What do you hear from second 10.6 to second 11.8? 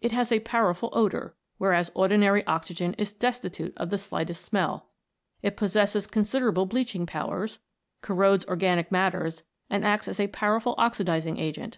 oxidizing agent.